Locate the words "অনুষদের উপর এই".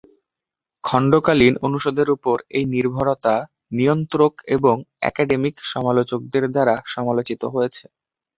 1.67-2.65